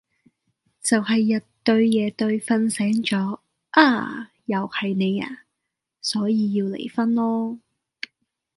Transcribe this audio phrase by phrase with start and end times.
[0.81, 4.31] 就係日對夜對，睡醒咗：啊?
[4.45, 5.43] 又係你啊?
[6.01, 7.59] 所以要離婚囉。